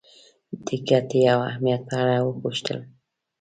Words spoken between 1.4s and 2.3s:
اهمیت په اړه